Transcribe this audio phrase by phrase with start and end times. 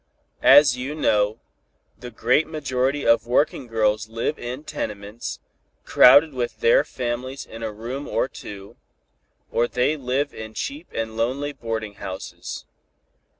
[0.41, 1.37] As you know,
[1.99, 5.39] the great majority of working girls live in tenements,
[5.83, 8.77] crowded with their families in a room or two,
[9.51, 12.65] or they live in cheap and lonely boarding houses.